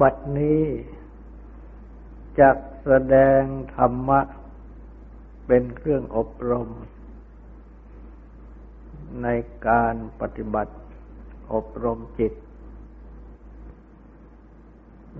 [0.00, 0.64] บัดนี้
[2.40, 3.42] จักแสดง
[3.74, 4.20] ธรรมะ
[5.46, 6.68] เป็นเครื่องอบรม
[9.22, 9.28] ใน
[9.68, 10.74] การปฏิบัติ
[11.52, 12.32] อบรมจิต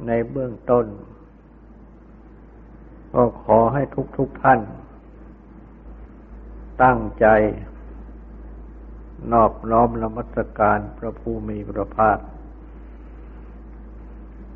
[0.06, 0.86] ในเบื้องต้น
[3.14, 4.60] ก็ขอให้ทุกทุกท่าน
[6.82, 7.26] ตั้งใจ
[9.32, 12.18] นอบน้อมละมัสการพระภูมิพระภาค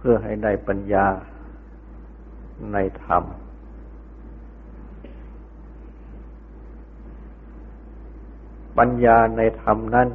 [0.00, 1.06] เพื่อให้ได้ปัญญา
[2.72, 3.24] ในธรรม
[8.78, 10.08] ปัญญาในธรรมนั้น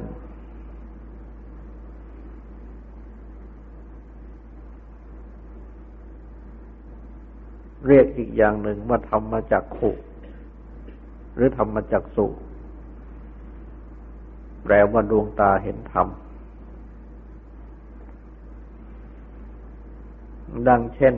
[7.86, 9.90] เรียกอีกอย่างหนึ่งว่าธรรมจักขุ
[11.34, 12.26] หรือธรรมจักสุ
[14.64, 16.08] แปลว่าดวงตาเห็นธรรม
[20.68, 21.14] ดังเช่น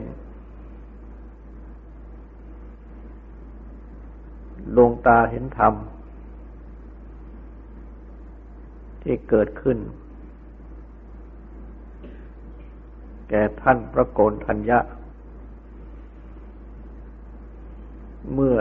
[4.75, 5.73] ดวงตาเห็นธรรม
[9.01, 9.77] ที่เกิดขึ้น
[13.29, 14.79] แก่ท่านพระโกนทัญญะ
[18.33, 18.57] เมื่อ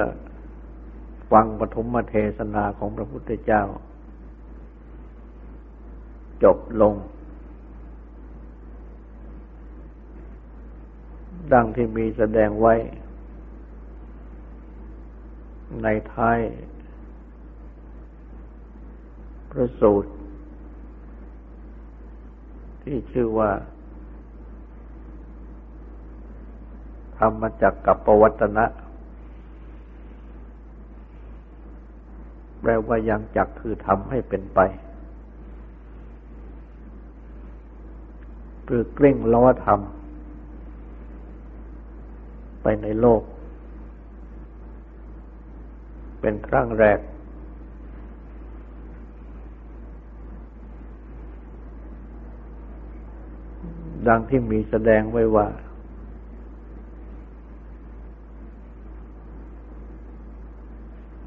[1.31, 3.63] ฟังปฐมเทศนาของพระพุทธเจ้า
[6.43, 6.95] จบลง
[11.53, 12.75] ดังที่มีแสดงไว้
[15.83, 16.39] ในท้าย
[19.51, 20.11] พระสูตร
[22.83, 23.51] ที่ชื่อว่า
[27.19, 28.65] ธรรมจักกับปวัตนะ
[32.61, 34.61] แปลว่ายังจักคือทำให้เป็นไป
[38.65, 39.96] หรือกลิ้งล้อทำ
[42.69, 43.23] ไปในโลก
[46.21, 46.99] เป็นครั้งแรก
[54.09, 55.47] ดังที่มีแสดงไว้ว่า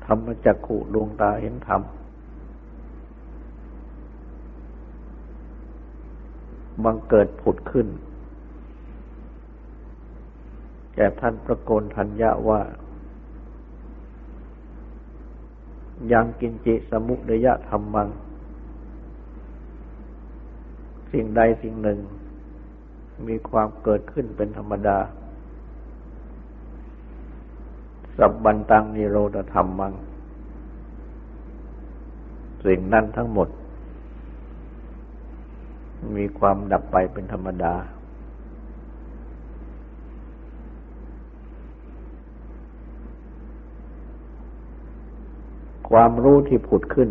[0.05, 1.81] ธรรมจักขุดวงตาเห็นธรรม
[6.83, 7.87] บังเกิดผุดขึ้น
[10.99, 12.61] ก่ท่านประโกนทัญญาว่า
[16.11, 18.09] ยังกินจิสมุเดยะธรรมัง
[21.11, 21.99] สิ่งใดสิ่งหนึ่ง
[23.27, 24.97] มีความเกิดขึ้นเป็นธรรมดา
[28.17, 29.93] สับบันตังนิโรธธรรมมัง
[32.65, 33.49] สิ่งนั้นทั้งหมด
[36.15, 37.75] มีความดับไปเป็นธรรมดา
[45.89, 47.09] ความรู้ที่ผุดขึ้น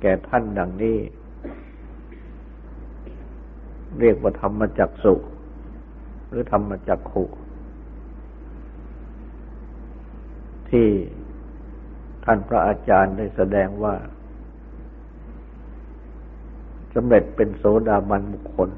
[0.00, 0.98] แก่ท่านดังนี้
[4.00, 5.14] เรียกว่าธรรมจักสุ
[6.28, 7.24] หรือธรรมจักขุ
[10.70, 10.88] ที่
[12.24, 13.94] ท่านพระอาจารย์ได้แสดงว่า
[16.94, 18.70] สำเร็จเป็นโสดาบันบุคคล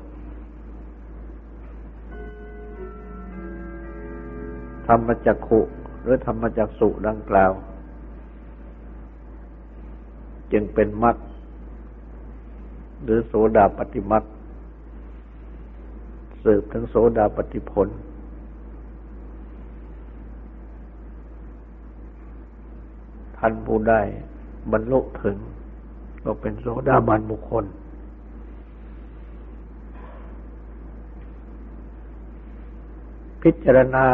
[4.87, 5.61] ธรรมจักขุ
[6.03, 7.53] หรือธรรมจักสุดังกล่าว
[10.53, 11.17] จึงเป็นมรรค
[13.03, 14.25] หรือโสดาปฏิมรรค
[16.43, 17.89] สืบถึงโสดาปฏิผล
[23.37, 24.01] ท่านผู้ได้
[24.73, 25.37] บรรลุถึง
[26.25, 27.65] ก็เป็นโสดาบันบุคคล
[33.43, 34.07] พิจารณา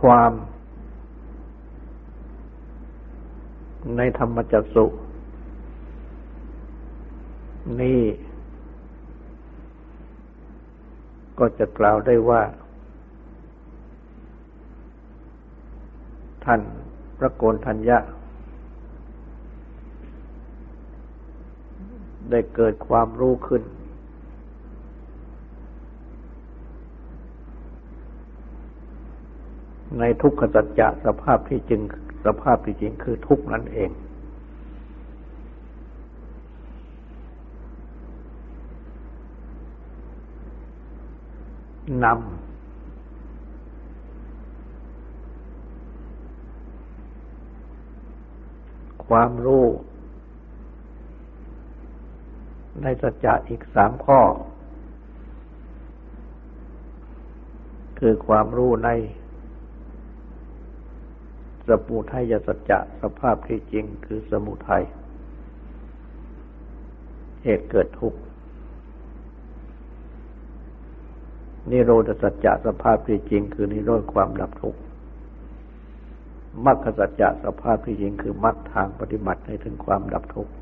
[0.00, 0.32] ความ
[3.96, 4.84] ในธรรมจักสุ
[7.80, 8.00] นี่
[11.38, 12.42] ก็จะกล่าวได้ว่า
[16.44, 16.60] ท่าน
[17.18, 17.98] พระโกนทัญญะ
[22.30, 23.62] ได้เกิดความรู้ขึ้น
[29.98, 31.82] ในทุกขสัจจะสภาพที่จริง
[32.24, 33.90] สภาพที่จริงคือทุกข์นั่นเอง
[42.04, 42.42] นำ
[49.06, 49.66] ความรู้
[52.82, 54.20] ในสัจจะอีกสามข้อ
[57.98, 58.90] คือความรู้ใน
[61.86, 64.84] มุทัยสัจจะสภาพที่จริงคือสมุทัย
[67.44, 68.20] เหตุเกิดทุกข์
[71.70, 74.80] นิโรธสัจจะสภาพที่จริง คือนิโรธความดับทุกข์
[76.64, 80.52] มรรคสัจจะสภาพที่จริงคือมรรคทางปฏิบัติให้ถึงความดับทุกข์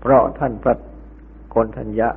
[0.00, 0.74] เพราะท่านพระ
[1.54, 2.08] กนทัญญะ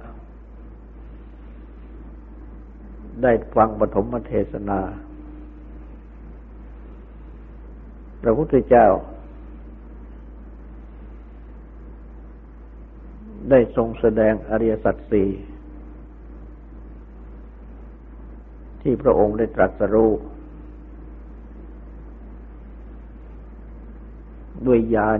[3.23, 4.79] ได้ฟังปฐมเทศนา
[8.21, 8.87] พระพุทธเจ้า
[13.49, 15.29] ได้ทรงแสดงอริยสัจสี่
[18.81, 20.11] ที่พระองค์ได้ตรัสรู้
[24.67, 25.19] ด้วยญาณ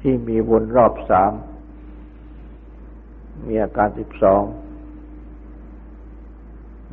[0.00, 1.32] ที่มีวนรอบสาม
[3.46, 4.42] มีอาการสิบสอง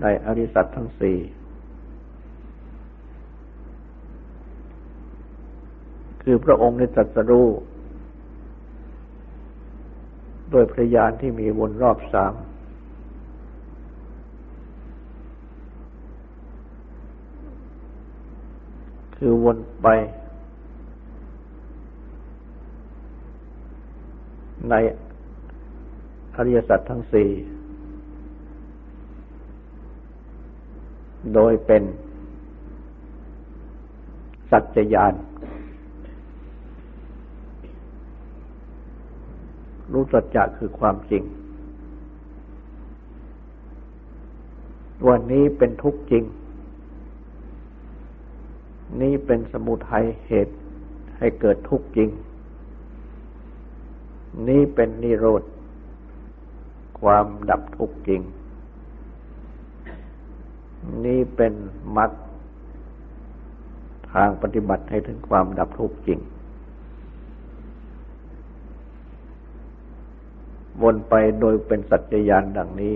[0.01, 1.17] ในอริสัตทั้งสี่
[6.23, 7.47] คือพระองค์ได้ตรัสรู้
[10.51, 12.33] โดยพระญาณที่มีวนรอบสาม
[19.17, 19.87] คือวนไป
[24.69, 24.73] ใน
[26.37, 27.29] อริยสัจทั้งสี่
[31.33, 31.83] โดยเป็น
[34.51, 35.13] สัจจญาณ
[39.91, 41.23] รู้สัจจะคือความจริง
[45.07, 46.23] วันนี้เป็นทุกข์จริง
[49.01, 50.55] นี้เป็นสมุทัยเหตุ
[51.17, 52.09] ให้เกิดทุกข์จริง
[54.47, 55.43] นี้เป็นนิโรธ
[57.01, 58.21] ความดับทุกข์จริง
[61.05, 61.53] นี้เป็น
[61.97, 62.11] มรรค
[64.13, 66.19] ทางปฏิบัติให้ถึงความดับทุกข์จริง
[70.81, 72.95] วนไปโดยเป็นสัจจยานดังนี้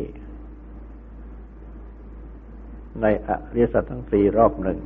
[3.02, 4.80] ในอริยสัจทั้งสี่รอบหนึ่ง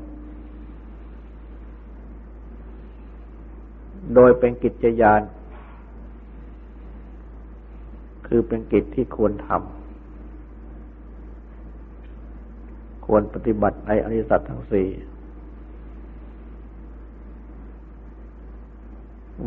[4.16, 5.22] โดยเป็นกิจยาน
[8.28, 9.66] คือเป็นกิจที่ควรทำ
[13.06, 14.88] ควรปฏิบัติในอริสัจทั้งสี่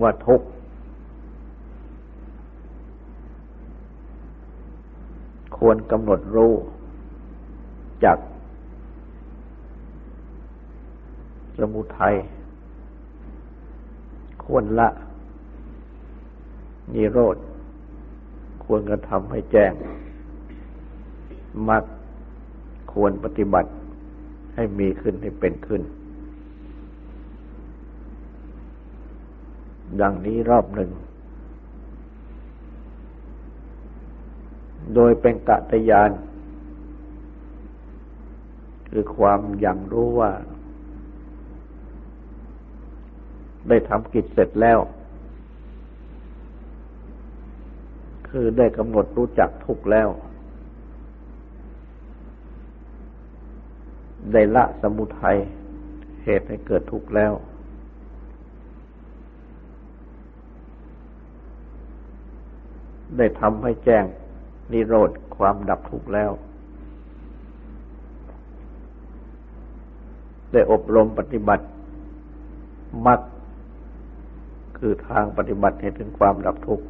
[0.00, 0.40] ว่าทุก
[5.56, 6.52] ควรกำหนดรู้
[8.04, 8.18] จาก
[11.58, 12.14] สมุทัย
[14.44, 14.88] ควรละ
[16.94, 17.36] นิโรธ
[18.68, 19.72] ควรกระทำให้แจ้ง
[21.68, 21.84] มัก
[22.92, 23.70] ควรปฏิบัติ
[24.54, 25.82] ให้มีขึ้นให้เป็นขึ้น
[30.00, 30.90] ดังนี้รอบหนึ่ง
[34.94, 36.10] โดยเป็นกะตยาน
[38.90, 40.30] คือความอย่างรู้ว่า
[43.68, 44.78] ได้ทำกิจเสร็จแล้ว
[48.30, 50.08] คือได้กำหนดรู้จักทุกแล้ว
[54.32, 55.38] ได้ละสมุทัย
[56.24, 57.32] เหตุให้เกิดทุกข์แล้ว
[63.16, 64.04] ได้ทำให้แจ้ง
[64.72, 66.30] นิโรธความดับทุกข์แล้ว
[70.52, 71.64] ได้อบรมปฏิบัติ
[73.06, 73.20] มัก
[74.78, 76.84] คือทางปฏิบัติให้ถึงความดับทุกข์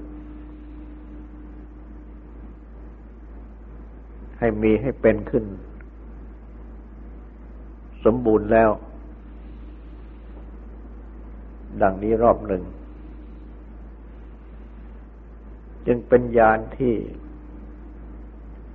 [4.38, 5.44] ให้มีให้เป็นขึ้น
[8.04, 8.70] สมบูรณ์แล้ว
[11.82, 12.62] ดังนี้รอบหนึ่ง
[15.86, 16.94] จึงเป็นญาณที่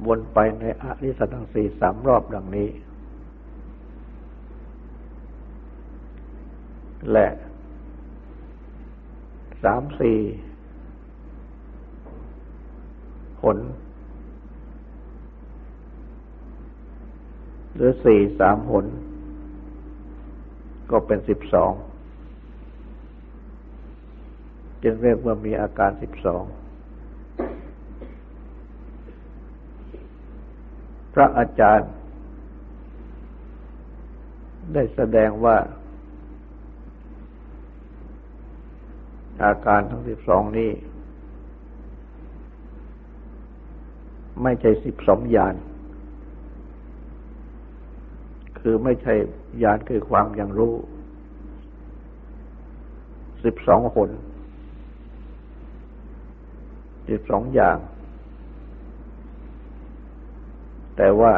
[0.08, 2.70] วนไปในอริสัตังสี่สามรอบดังนี้
[7.12, 7.28] และ
[9.64, 10.20] สามสี่
[13.42, 13.58] ผล
[17.76, 18.86] หรือสี่สามผล
[20.92, 21.74] ก็เป็นสิบสอง
[24.84, 26.44] จึงเรียกว่ามีอาการสิบสอง
[31.14, 31.92] พระอาจารย์
[34.74, 35.58] ได้แสดงว่า
[39.44, 40.72] อาการทั้งสิบสองนี้
[44.44, 45.56] ไม่ใช่สิบสองยาน
[48.66, 49.14] คือไม่ใช่
[49.64, 50.74] ยานคือความยังรู้
[53.44, 54.10] สิบสองคน
[57.10, 57.78] สิบสองอย่าง
[60.98, 61.34] แต่ว่า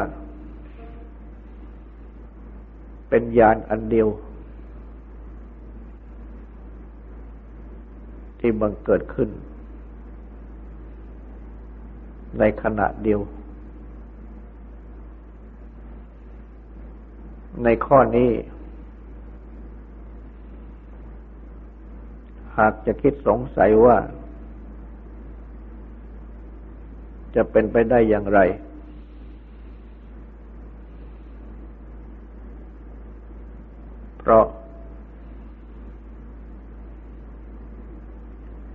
[3.08, 4.08] เป็นยานอันเดียว
[8.40, 9.28] ที่บังเกิดขึ้น
[12.38, 13.20] ในขณะเดียว
[17.64, 18.30] ในข้อนี้
[22.58, 23.96] หากจะคิดสงสัยว่า
[27.34, 28.40] จะเป็นไปได้อย่างไร
[34.18, 34.44] เพราะ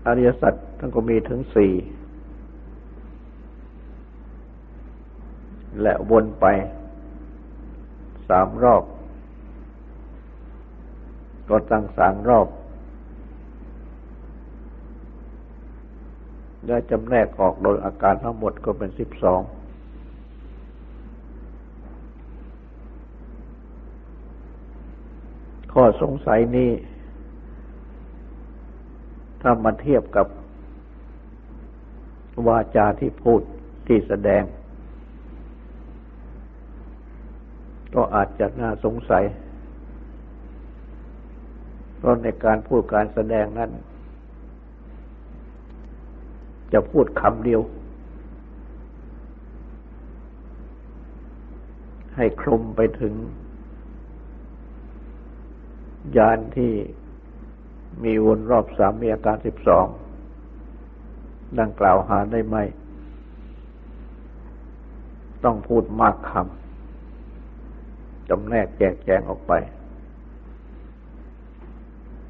[0.06, 1.74] อริยสัจทั้งก็มีถึงสี่
[5.82, 6.46] และวนไป
[8.32, 8.84] สามรอบ
[11.50, 12.48] ก็ตั้งสามรอบ
[16.66, 19.42] และจำแนกออกโดยอาการทั้งหมดก็เป็นสิบสอง
[25.74, 26.72] ข้อสงสัยนี้
[29.42, 30.28] ถ้ามาเทียบกับ
[32.48, 33.42] วาจาที่พูด
[33.88, 34.44] ที่แสดง
[37.96, 39.24] ก็อาจจะน่าสงสัย
[41.98, 43.72] เพราะในการพูดการแสดงนั้น
[46.74, 47.62] จะพูดคำเดียว
[52.16, 53.14] ให้คลุมไปถึง
[56.18, 56.74] ยานที่
[58.04, 59.86] มีวนรอบสามมีอาการสิบสอง
[61.60, 62.58] ดังกล่าวหาได้ไหม
[65.44, 66.61] ต้องพูดมากคำ
[68.34, 69.54] จำแนกแจกแจงออกไป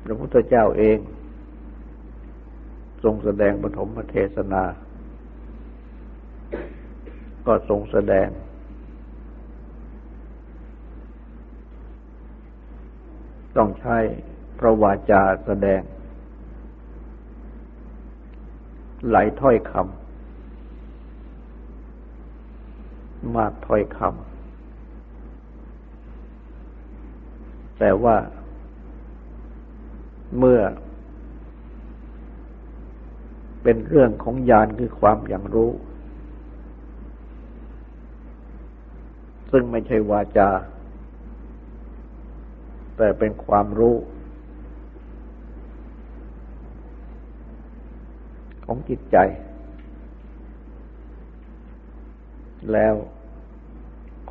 [0.03, 0.97] พระพุทธเจ้าเอง
[3.03, 4.63] ทรงแสดงปฐมเทศนา
[7.47, 8.27] ก็ทรงแสดง
[13.57, 13.97] ต้องใช้
[14.59, 15.81] พระวาจาแสดง
[19.09, 24.30] หลายถ้อยคำมากถ้อยคำ
[27.83, 28.17] แต่ว่า
[30.37, 30.61] เมื่อ
[33.63, 35.71] เป็นเรื่องของญาณคือความอย่างรู้
[39.51, 40.49] ซึ่งไม่ใช่วาจา
[42.97, 43.95] แต่เป็นความรู้
[48.65, 49.17] ของจิตใจ
[52.73, 52.95] แล้ว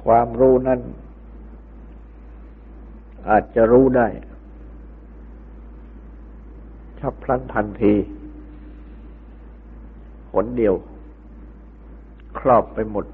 [0.04, 0.80] ความรู้นั้น
[3.28, 4.08] อาจจะรู้ได้
[6.98, 7.94] ชับพลันทันที
[10.30, 10.74] ผลเดียว
[12.38, 13.06] ครอบไปหมด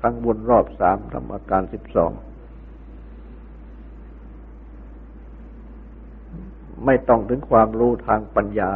[0.00, 2.12] ทั้งวนรอบสามทำอาการสิบสอง
[6.84, 8.72] ไม่ต้องถึงความรู้ทางปัญญา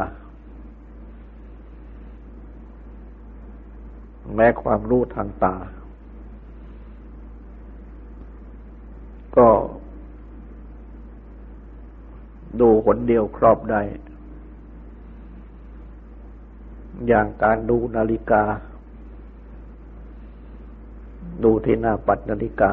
[4.35, 5.55] แม้ความรู้ทางตา
[9.37, 9.49] ก็
[12.59, 13.81] ดูหนเดียวครอบได้
[17.07, 18.43] อย่างการดูนาฬิกา
[21.43, 22.71] ดูที่หน้าปัดนาฬิกา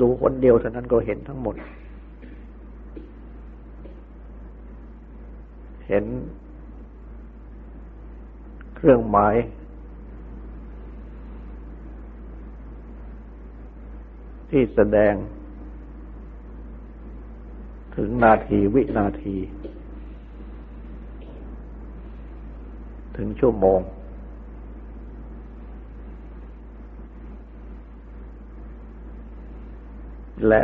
[0.00, 1.56] ดูคนเดียวเท่านั้นก็เห็นทั้งหมด
[5.88, 6.04] เห็น
[8.76, 9.34] เครื่องหมาย
[14.50, 15.14] ที่แสดง
[17.96, 19.36] ถึงนาทีวินาที
[23.16, 23.80] ถึงชั่วโมง
[30.48, 30.62] และ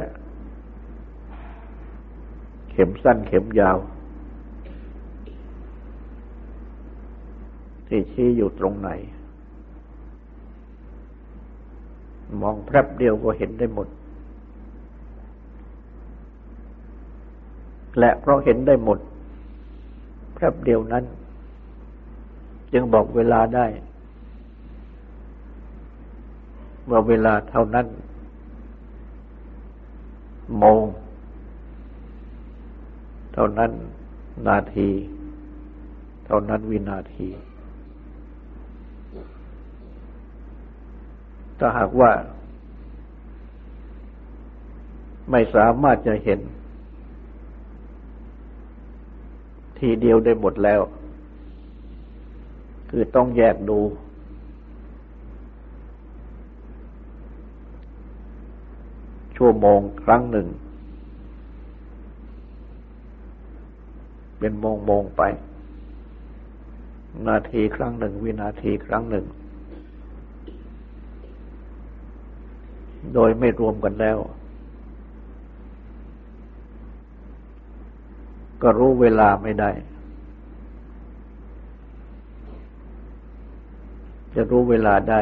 [2.71, 3.78] เข็มสั้นเข็มยาว
[7.88, 8.90] ที่ชี้อยู่ตรงไหน
[12.40, 13.88] มองแป๊บเดียวก็เห็นได้หมด
[17.99, 18.99] และเพราะเห็นได้หมด
[20.35, 21.04] แป๊บเดียวนั้น
[22.73, 23.66] จึงบอกเวลาได้
[26.90, 27.87] ว่าเวลาเท่านั้น
[30.59, 30.85] โมง
[33.35, 33.71] เท่านั้น
[34.49, 34.88] นาที
[36.26, 37.28] เท่านั้นวินาที
[41.59, 42.11] ถ้าหากว่า
[45.31, 46.41] ไม่สามารถจะเห็น
[49.79, 50.81] ทีเดียวได้หมดแล้ว
[52.91, 53.79] คือต้องแยกดู
[59.37, 60.47] ชั่วโมงครั้งหนึ่ง
[64.39, 65.23] เป็นโมงโมงไป
[67.29, 69.25] นาทีครั้งหนึ่ง วินาทีครั้งหนึ่ง
[73.15, 74.19] โดยไม่รวมกันแล้ว
[78.63, 79.71] ก็รู้เวลาไม่ได้
[84.35, 85.21] จะรู้เวลาได้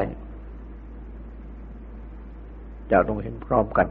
[2.91, 3.89] จะต้องเห็นพร้อมกัน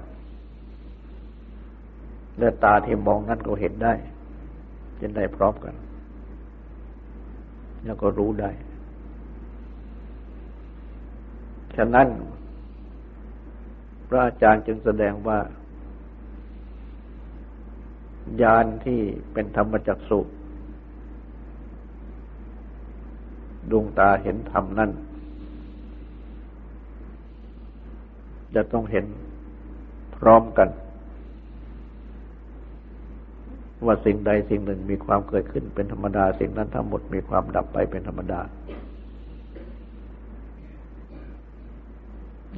[2.40, 3.94] และตาที่มองนั้นก็เห็นได้
[5.00, 5.74] เห็นได้พร้อมกัน
[7.86, 8.52] แล้วก็รู้ได้
[11.76, 12.08] ฉะนั้น
[14.14, 15.40] ระอาจารย์จึงแสดงว่า
[18.42, 19.02] ญาณที่
[19.34, 20.20] เป็นธรรมจักสุ
[23.72, 24.92] ดวงตาเห็นธรรมนั่น
[28.56, 29.06] จะต้องเห็น
[30.18, 30.70] พร้อมกัน
[33.86, 38.42] ว่าสิ่งใดสิ่งหนึ่งมีความเกิดขึ้นเป็นธรรมดา สิ่งนั้นทั้งหมดมีความดับไปเป็นธรรมดา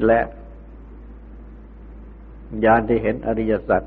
[0.06, 0.20] และ
[2.66, 3.84] ญาณที่เห็นอริยสัจ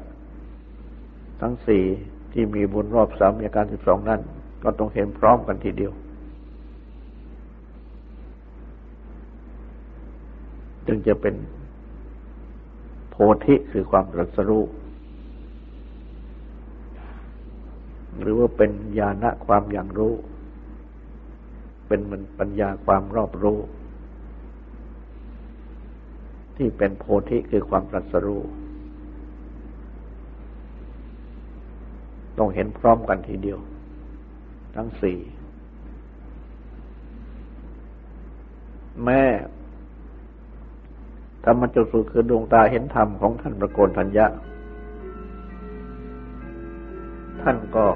[1.40, 1.84] ทั้งสี่
[2.32, 4.20] ที่มีบุญรอบสามอาการสิบสองนั่น
[4.62, 5.92] ก็ต้องเห็นพร้อมกันทีเดียว
[10.86, 11.34] จึงจะเป็น
[13.10, 14.64] โพธิคือความตรัสรู้
[18.20, 20.14] หรือว่าเป็นญาณะความอย่างรู้
[21.86, 23.58] เป็นมันปัญญาความรอบรู้
[26.58, 28.42] ที่เป็นโพธิคือความตรัสรู้
[32.38, 33.58] ต้องเห็นพร้อมกันทีเดียว
[34.76, 35.18] ทั้งสี่
[39.04, 39.22] แม่
[41.44, 44.26] ธรรมจุสุคือดวงตาเห็นธรรมของท่านประโกนทัญญะ
[47.40, 47.86] ท่านก็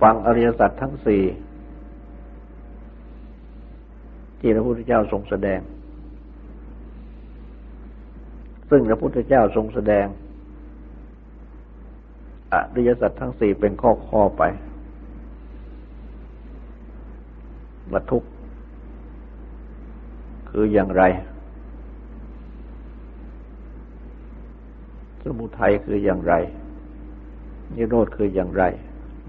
[0.00, 1.22] ฟังอริยสัจทั้งสี่
[4.38, 5.60] ที่พระพุทธเจ้าทรงแสดง
[8.70, 10.06] ซึ่งพระพุทธเจ้าทรงแสดง
[12.52, 14.42] อริยสัจทั้งสี่เป็นข้อข้อไป
[17.92, 18.28] ว่าทุกข์
[20.50, 21.02] คืออย่างไร
[25.22, 26.34] สมุทัยคืออย่างไร
[27.74, 28.64] นิโรธคืออย่างไร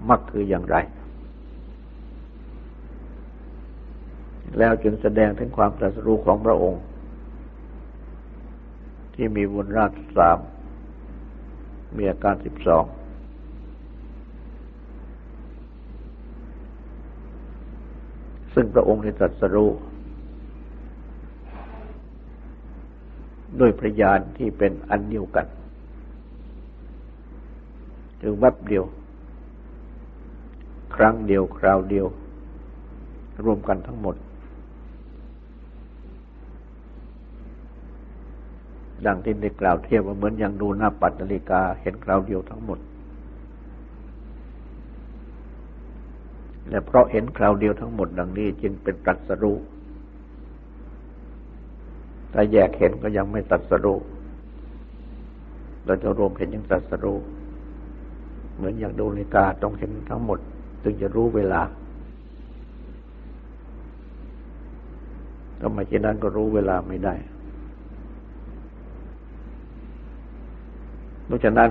[0.08, 0.76] มรรคคืออย่างไร
[4.58, 6.80] แล้วจึงแสดงถึงความตรัสรู้ของพระองค์
[9.16, 10.38] ที่มีบุญราชสาม
[11.96, 12.84] มีอาการสิบสอง
[18.54, 19.70] ซึ่งพระองค์ได้ตรัสรู้
[23.60, 25.46] ด้วยพระญาณที่เป็นอันเดียวกัน
[28.20, 28.84] คือวับเดียว
[30.96, 32.06] ครั้งเดียวคราวเดียว
[33.44, 34.16] รวมกันทั้งหมด
[39.06, 42.78] ดังที่ได้กล่าวเทียบว่าเหมือนอย่างดูหน้าปัดนาฬิกาเห็นคราวเดียวทั้งหมด
[46.68, 49.56] และเพราะเห็นคราวเดียวทั้งหมด ดังนี้จึงเป็นตรัสรู้
[52.32, 53.98] ถ้าแยกเห็นก็ยังไม่ตรัสรู้
[55.84, 57.18] เราจะรวมเห็นยังตรัสรู้
[58.56, 60.38] เหมือนอย่างดูนาฬิกาต้องเห็นทั้งหมด
[60.82, 61.62] จึงจะรู้เวลา
[65.60, 67.14] ถ้าไม่เช่นนั้นก็รู้เวลาไม่ได้
[71.26, 71.70] เพราะฉะนั้น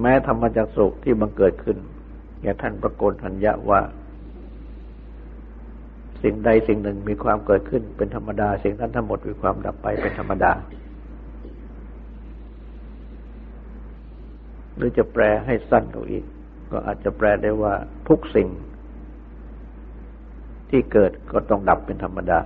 [0.00, 1.78] แม้ธรรมจักสุที่บังเกิดขึ้น
[2.42, 3.80] แก่ท่านประโกนทัญญะว่า
[6.22, 10.52] สิ่งใดสิ่งหนึ่งมีความเกิดขึ้นเป็นธรรมดา สิ่งนั้นทั้งหมดมีความดับไปเป็นธรรมดา
[14.76, 16.24] หรือจะแปลให้สั้นกว่าอีก
[16.70, 17.74] ก็อาจจะแปลได้ว่า
[18.08, 18.48] ทุกสิ่ง
[20.70, 22.38] ที่เกิดก็ต้องดับเป็นธรรมดา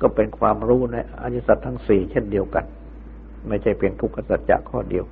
[0.00, 2.64] ก็เป็นความรู้ในอริสัตทั้งสี่เช่นเดียวกัน
[3.48, 5.04] ไม่ใช่เพียงทุกขสัจจะข้อเดียว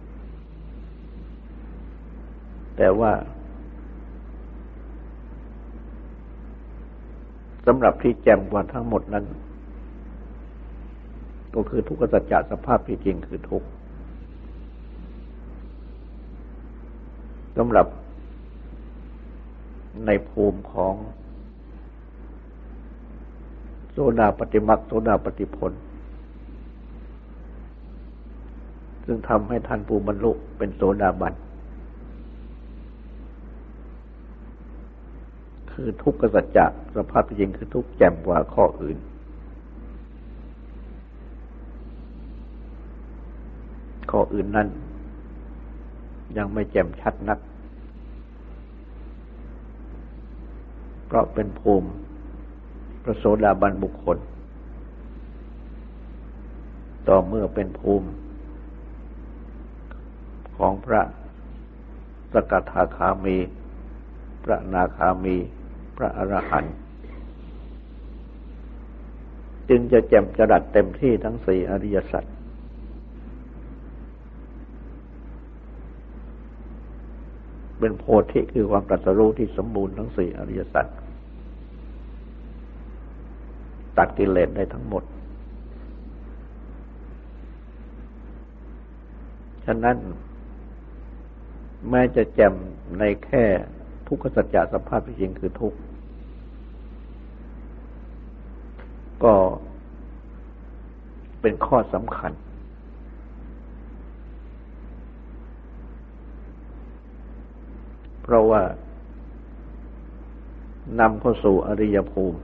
[2.77, 3.13] แต่ว่า
[7.67, 9.25] สำหรับที่แจ่มกว่าทั้งหมดนั้น
[11.55, 13.69] ก็คือทุกขสัจจะสภาพที่จริงคือทุกข์
[17.57, 17.87] สำหรับ
[20.07, 20.95] ในภูมิของ
[23.97, 25.73] โซดาปฏิมักโซดาปฏิผล
[29.05, 31.35] ซึ่งทำให้ท่านผู้บรรลุเป็นโสดาบัน
[35.73, 38.99] คือทุกขสัจจะสภาพจริงคือทุกแจ่มกว่าข้ออื่น
[44.11, 44.69] ข้ออื่นนั้น
[46.37, 47.39] ยังไม่แจ่มชัดนัก
[51.07, 51.91] เพราะเป็นภูมิ
[53.05, 54.19] พระโสดาบันบุคคล
[57.09, 58.09] ต่อเมื่อเป็นภูมิ
[60.57, 61.03] ของพระ
[62.33, 63.37] สกทาคามี
[64.45, 65.37] พระนาคามี
[65.97, 66.75] พระอรหันต์
[69.69, 72.25] จึงจะแจ่มจรัดเต็มที่ทั้งสี่อริยสัจ
[77.79, 80.87] เป็นโพธิคือความตรัสรู้ที่สมบูรณ์ทั้งสี่อริยสัจ
[83.99, 85.03] ตัดกิเลสได้ทั้งหมด
[89.65, 89.97] ฉะนั้น
[91.91, 92.55] แม้จะแจ่ม
[92.99, 93.45] ในแค่
[94.07, 95.79] ทุกขสัจจะสภาพจริงคือทุกข์
[99.25, 99.35] ก็
[101.41, 102.33] เป็นข้อสำคัญ
[108.23, 108.63] เพราะว่า
[111.01, 112.39] นำเข้าสู่อริยภูมิ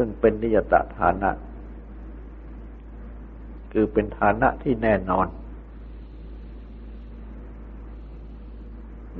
[0.02, 1.30] ึ่งเป็นนิยตฐานะ
[3.72, 5.26] คือเป็นฐานะที่แน่นอน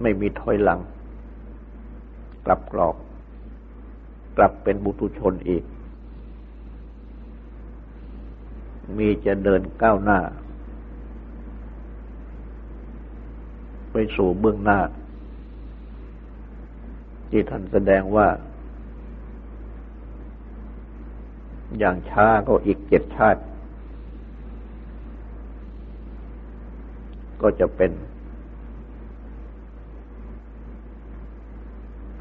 [0.01, 0.81] ไม่มีถอยหลัง
[2.47, 2.97] กลับกรอก
[4.37, 5.65] กลับเป็นบุตุชนอีก
[8.97, 10.19] มีจะเดินก้าวหน้า
[13.93, 14.79] ไปสู่เบื้องหน้า
[17.31, 18.27] ที่ท่านแสดงว่า
[21.79, 23.41] อย่างช้าก็อีกเจ็ดชาติ
[27.43, 27.91] ก็จะเป็น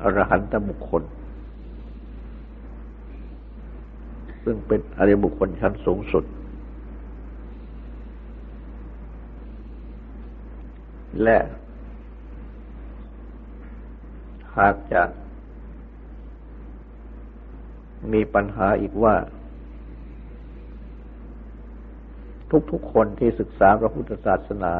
[0.01, 1.03] อรหันตบุคคล
[4.43, 6.25] ซึ่งเป็นอริยบุคคลชั้นสูงสุด
[11.23, 11.37] และ
[14.57, 15.03] หากจะ
[18.13, 19.15] มีปัญหาอีกว่า
[22.71, 24.73] ทุกๆคนที่ศึกษาพระพุทธศาสนา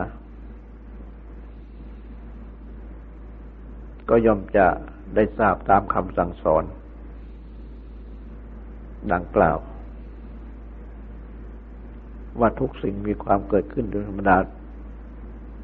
[4.10, 4.68] ก็ย่อมจะ
[5.16, 6.64] ได้ทราบตามคำสั่งสอน
[9.14, 9.58] ดังกล่าว
[12.40, 14.38] ว่าทุกสิ่งมีความเกิดขึ้นโดยธรรมดา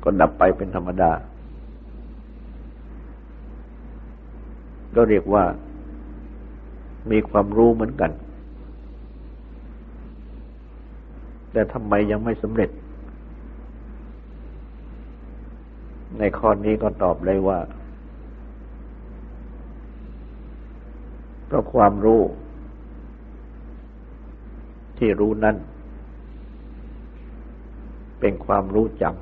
[0.03, 1.11] ก็ดับไปเป็นธรรมดา
[4.95, 5.43] ก็เรียกว่า
[7.11, 8.11] มีความรู้เหมือนกัน
[11.53, 12.69] แต่ทำไมยังไม่สำเร็จ
[16.19, 17.59] ในข้อนี้ก็ตอบเลยว่า
[21.45, 22.21] เพราะความรู้
[24.97, 25.55] ที่รู้นั้น
[28.19, 29.13] เป็นความรู้จำ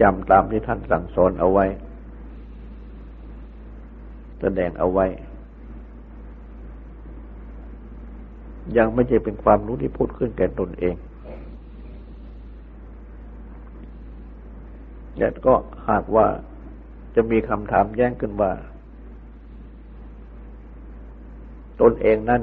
[0.00, 1.64] จำตามที่ท่านสั่งสอนเอาไว้
[4.40, 5.06] แสดงเอาไว้
[8.76, 10.94] ยังไม่ใช่เป็นความรู้ที่พูดขึ้นแก่ตนเอง
[15.18, 15.54] แต่ก็
[15.88, 16.26] หากว่า
[17.14, 18.52] จะมีคำถามแย้งขึ้นว่า
[21.80, 22.42] ตนเองนั่น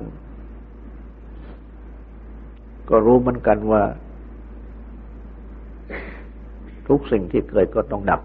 [2.89, 3.83] ก็รู้เหมือนกันว่า
[6.87, 8.21] ทุกสิ่งที่เกิดก็ต้องดับ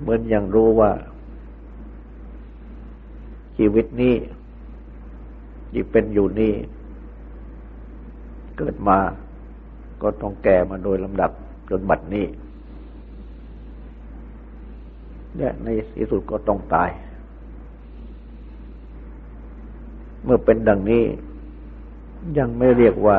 [0.00, 0.90] เหมือนอย่างรู้ว่า
[3.56, 4.14] ชีวิตนี้
[5.72, 6.52] ที่เป็นอยู่นี่
[8.58, 8.98] เกิดมา
[10.02, 11.30] ก็ต้องแก่มาโดยลำดับ
[11.70, 12.26] จนบัดนี้
[15.36, 16.90] และในที่สุดก็ต้องตาย
[20.24, 21.04] เมื่อเป็นดังนี้
[22.38, 23.18] ยังไม่เรียกว่า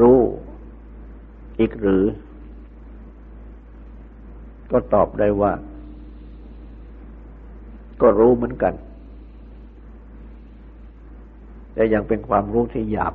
[0.00, 0.18] รู้
[1.60, 2.04] อีกหรือ
[4.70, 5.52] ก็ตอบได้ว่า
[8.04, 8.74] ก็รู้เหมือนกัน
[11.74, 13.14] แต่ยังเป็นความรู้ที่หยาบ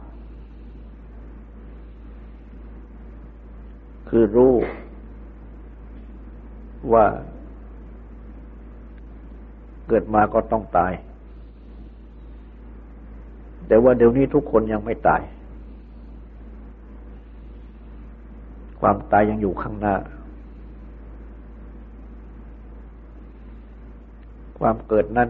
[4.10, 4.54] คือรู้
[6.94, 7.06] ว่า
[9.88, 10.94] เกิดมาก็ต้องตาย
[13.68, 15.22] แต่ว่าเดี๋ยวนี้ทุกคนยังไม่ตาย
[18.80, 19.96] ความตายยังอยู่ข้างหน้า
[24.60, 25.30] ความเกิดนั้น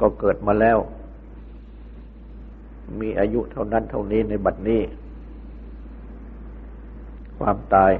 [0.00, 0.78] ก็เกิดมาแล้ว
[3.00, 4.80] มีอายุเท่านั้นเท่านี้ในบัดนี้
[7.38, 7.92] ความตาย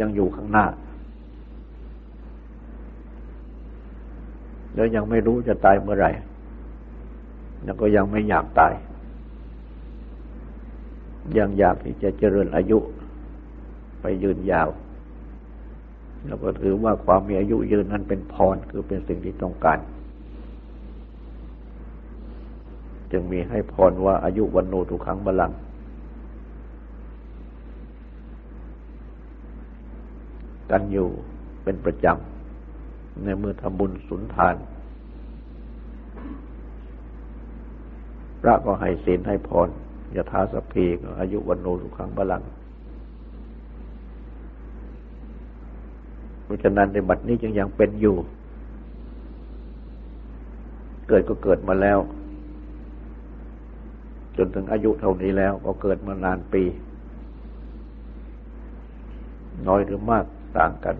[0.00, 0.66] ยังอยู่ข้างหน้า
[4.74, 6.10] แล้วยังไม่รู้จะตายเมื่อไหร่
[7.64, 8.74] แล้วก็ยังไม่อยากตาย
[11.38, 12.78] ยังอยากที่จะเจริญอายุ
[14.00, 14.68] ไปยืนยาว
[16.26, 19.78] แล้วก็ถือว่าความมีอายุยืนนั้นเป็นพรคือเป็นสิ่งที่ต้องการ
[23.12, 25.52] จึงมีให้พรว่าอายุวันโนทุกครั้งบาลัง
[30.70, 31.08] กันอยู่
[31.64, 34.56] เป็นประจำ ในเมื่อทำบุญสุนทาน
[38.40, 39.68] พระก็ให้ศีลให้พร
[40.16, 42.42] ยถาสพีก็อายุวันโนสุขังบาลัง
[46.52, 48.16] ราะฉะนั้นในบัดนี้จึงยังเป็นอยู่
[51.08, 51.98] เกิดก็เกิดมาแล้ว
[54.36, 56.62] จนถึงอายุเท่านี้แล้วก็เกิดมานานปี
[59.66, 60.24] น้อยหรือมาก
[60.58, 60.96] ต่างกัน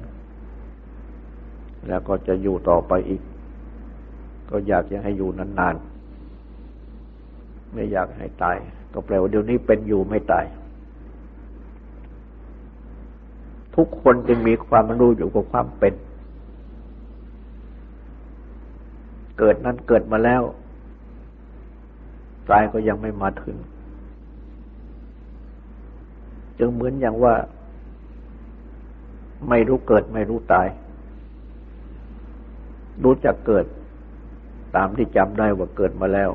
[1.89, 3.23] แล้วก็จะอยู่ต่อไปอีก
[4.51, 8.57] ก็อยากจะให้อยู่นานๆ ไม่อยากให้ตาย
[8.93, 10.45] ก็แปลว่าเดี๋ยวนี้เป็นอยู่ไม่ตาย
[13.77, 15.95] ทุกคนจึงมีความรู้อยู่กับความเป็น
[19.39, 20.43] เกิดนั้นเกิดมาแล้ว
[22.49, 23.57] ตายก็ยังไม่มาถึง
[26.59, 27.35] จึงเหมือนอย่างว่า
[29.49, 30.69] ไม่รู้เกิดไม่รู้ตาย
[33.05, 33.65] รู้จักเกิด
[34.77, 36.31] ตามที่จำได้ว่าเกิดมาแล้ว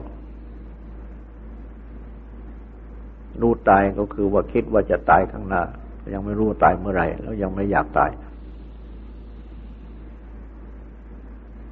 [3.41, 5.63] รู้ตายก็คือว่าคิดว่าจะตายข้างหน้า
[6.13, 8.11] ยังไม่รู้ตายเมื่อไหร่แล้วยังไม่อยากตาย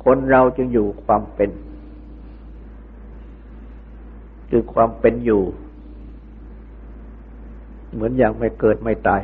[0.03, 1.49] คนเราจึงอยู่ความเป็น
[4.49, 5.41] คือความเป็นอยู่
[7.93, 9.21] เหมือนอย่างไม่เกิดไม่ตาย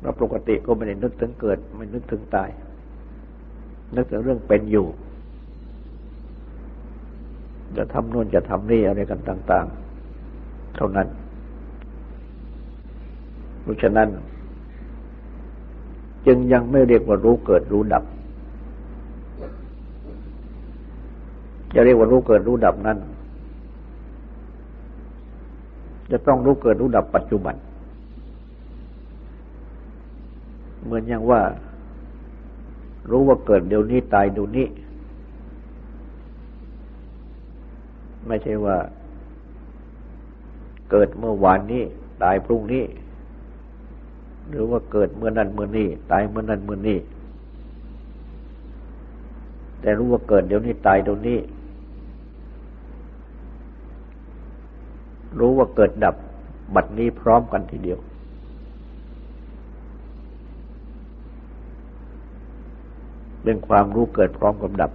[0.00, 2.48] เราปกติก็ไม่ได้นึกถึงเกิด ไม่นึกถึงตาย
[3.96, 4.86] นึกถึงเรื่องเป็นอยู่
[7.76, 9.66] จะทำนู่นจะทำนี่อะไรกันต่าง
[10.20, 11.08] ๆ เท่านั้น
[13.62, 14.08] เพราะฉะนั้น
[16.26, 18.04] จึงยังไม่เรียกว่ารู้เกิดรู้ดับ
[21.74, 22.98] จะเรียกว่ารู้เกิดรู้ดับนั้น
[26.10, 27.54] จะต้องรู้เกิดรู้ดับปัจจุบัน
[30.84, 31.40] เหมือนอย่างว่า
[33.10, 34.66] รู้ว่าเกิดเดี๋ยวนี้ตายเดี๋ยวนี้
[38.26, 38.76] ไม่ใช่ว่า
[40.90, 41.82] เกิดเมื่อวานนี้
[42.22, 42.84] ตายพรุ่งนี้
[44.48, 46.98] หรือว่าเกิดเมื่อนั้นเมื่อนี้ตายเมื่อนั้นเมื่อนี้
[49.80, 51.38] แต่รู้ว่าเกิดเดี๋ยวนี้ตายเดี๋ยวนี้
[55.38, 56.14] รู้ว่าเกิดดับ
[56.74, 57.98] บัดนี้พร้อมกันทีเดียว
[63.42, 64.92] เป็นความรู้เกิดพร้อมกับดับ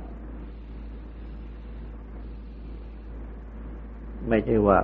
[4.28, 4.78] ไม่ใช่ว่า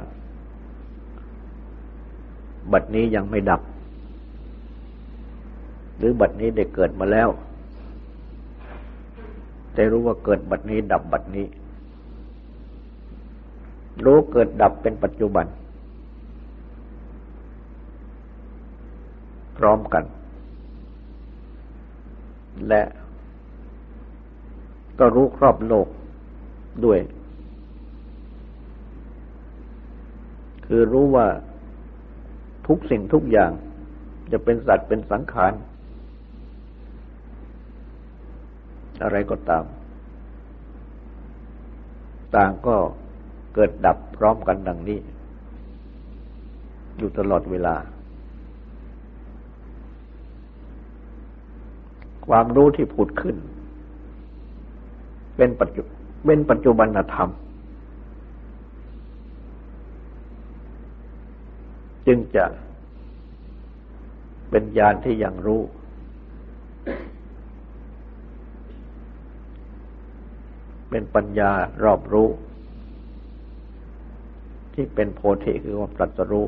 [2.71, 3.61] บัดนี้ยังไม่ดับ
[6.03, 7.29] รือบัดนี้ได้เกิดมาแล้ว
[9.73, 11.45] แต่รู้ว่าเกิดบัดนี้ดับบัดนี้
[14.05, 15.45] รู้เกิดดับเป็นปัจจุบัน
[19.57, 20.03] พร้อมกัน
[22.67, 22.81] และ
[24.99, 25.87] ก็รู้ครอบโลก
[26.85, 26.99] ด้วย
[30.65, 31.27] คือรู้ว่า
[32.67, 33.51] ทุกสิ่งทุกอย่าง
[34.31, 35.53] จะเป็นสัตว์เป็นสังขาร
[39.03, 39.65] อะไรก็ตาม
[42.35, 42.75] ต่างก็
[43.53, 44.99] เกิดดับพร้อมกันดังนี้
[46.97, 47.75] อยู่ตลอดเวลา
[52.27, 53.37] ความรู้ที่ผุดขึ้น
[55.37, 55.81] เป็นปัจจุ
[56.25, 57.29] เป็นปัจจุบันธรรม
[62.07, 62.45] จึงจะ
[64.49, 65.61] เป็นญาณที่ยังรู้
[70.93, 71.51] เป็นปัญญา
[71.83, 72.27] รอบรู้
[74.73, 76.45] ที่เป็นโพธิคือความตรัสรู้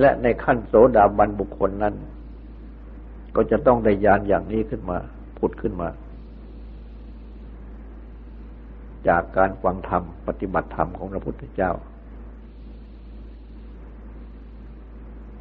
[0.00, 1.94] และในขั้นโสดาบันบุคคลนั้น
[3.36, 4.98] ก็จะต้องได้ญาณอย่างนี้ขึ้นมา
[5.38, 5.88] ผุดขึ้นมา
[9.08, 11.72] จากการฟังธรรม ปฏิบัติธรรมของพระพุทธเจ้า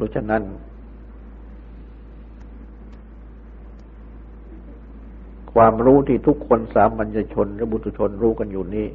[0.02, 0.42] ราะฉะนั้น
[5.56, 8.88] ความรู้ที่ทุกคนสามัญชนและบุตุชนรู้กันอยู่นี้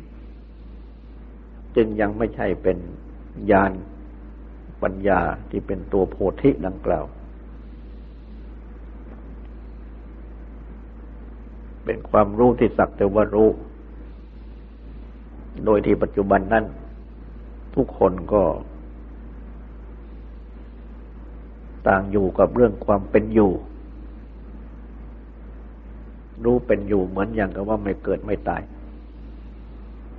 [1.77, 2.79] จึงยังไม่ใช่เป็น
[3.51, 3.73] ญาณ
[4.83, 7.05] ปัญญาที่เป็นตัวโพธิดังกล่าว
[11.85, 13.49] เป็นความรู้ที่สักแต่ว่ารู้
[15.65, 16.65] โดยที่ปัจจุบันนั้น
[17.75, 18.43] ทุกคนก็
[21.89, 23.51] ต่างอยู่กับเรื่องความเป็นอยู่
[26.45, 28.63] รู้เป็นอยู่เหมือนอย่างกับว่าไม่เกิดไม่ตาย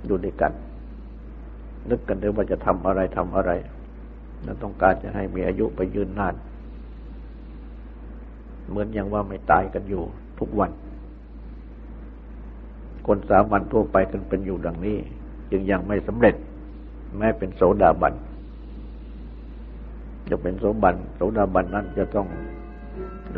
[0.06, 0.52] อยู่ด้วยกัน
[1.88, 3.50] นึกกันด้วยว่าจะทำอะไรทำอะไร
[4.44, 6.34] แล้วต้องการจะให้มีอายุไปยืนนาน
[8.68, 10.02] เหมือนอย่างว่าไม่ตายกันอยู่
[10.38, 10.70] ทุกวัน
[13.06, 14.98] คนสามัญทั่วไปกันเป็นอยู่ดังนี้
[15.50, 16.34] จึงยังไม่สำเร็จ
[17.16, 18.14] แม้เป็นโสดาบัน
[20.28, 22.26] จะเป็นโสบันโสดาบันนั้นจะต้อง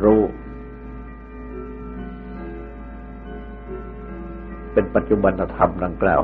[0.02, 0.20] รู้
[4.72, 6.20] เป็นปัจจุบันธรรมดังกล่าว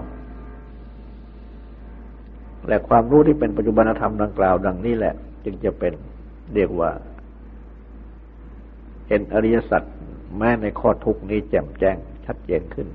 [2.68, 5.92] และความรู้ที่เป็นปัจจุบันธรรมดังกล่าว ดังนี้แหละ จึงจะเป็น
[6.54, 6.90] เรียกว่า
[9.08, 9.82] เห็นอริยสัจ
[10.36, 12.88] แม้ในข้อทุกนี้แจ่มแจ้งชัดเจนขึ้น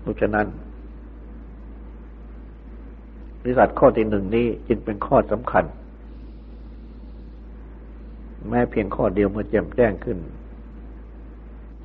[0.00, 0.46] เพราะฉะนั้น
[3.46, 5.64] ริษัทข้อที่หนึ่งนี้จึงเป็นข้อสำคัญ
[8.48, 10.18] แม้เพียงข้อเดียวเมื่อแจ่มแจ้งขึ้น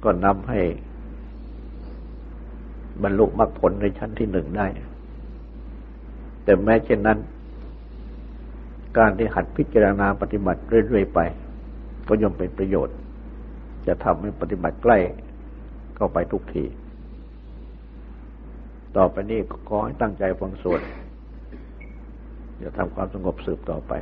[0.04, 0.62] ก็นำให้
[3.04, 4.68] บรรลุมรรคผลในชั้นที่หนึ่งได้
[6.44, 7.18] แต่แม้เช่นนั้น
[8.98, 11.20] การที่หัดพิจารณาปฏิบัติเรื่อยๆไป
[12.08, 12.98] ก็ย่อมเป็นประโยชน์
[13.88, 14.98] จะทำให้ปฏิบัติใกล้
[15.96, 16.64] เข้าไปทุกที
[18.98, 20.82] ต่อไปนี้ขอให้ตั้งใจฟังสวด
[22.62, 23.94] จะทำความสงบสืบต่อไป